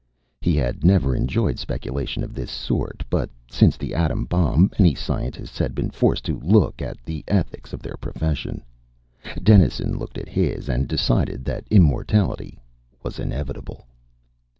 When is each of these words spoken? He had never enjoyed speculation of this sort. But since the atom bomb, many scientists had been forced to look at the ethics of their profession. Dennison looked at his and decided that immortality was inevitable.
He 0.41 0.55
had 0.55 0.83
never 0.83 1.13
enjoyed 1.15 1.59
speculation 1.59 2.23
of 2.23 2.33
this 2.33 2.49
sort. 2.49 3.03
But 3.07 3.29
since 3.51 3.77
the 3.77 3.93
atom 3.93 4.25
bomb, 4.25 4.71
many 4.79 4.95
scientists 4.95 5.59
had 5.59 5.75
been 5.75 5.91
forced 5.91 6.25
to 6.25 6.39
look 6.39 6.81
at 6.81 6.97
the 7.05 7.23
ethics 7.27 7.71
of 7.71 7.83
their 7.83 7.97
profession. 7.97 8.63
Dennison 9.43 9.95
looked 9.99 10.17
at 10.17 10.27
his 10.27 10.69
and 10.69 10.87
decided 10.87 11.45
that 11.45 11.67
immortality 11.69 12.57
was 13.03 13.19
inevitable. 13.19 13.85